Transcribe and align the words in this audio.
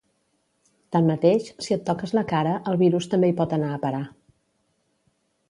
Tanmateix, 0.95 1.49
si 1.65 1.75
et 1.75 1.83
toques 1.89 2.15
la 2.19 2.23
cara, 2.33 2.55
el 2.73 2.81
virus 2.81 3.09
també 3.13 3.31
hi 3.33 3.37
pot 3.43 3.55
anar 3.59 3.71
a 3.75 3.79
parar. 3.87 4.03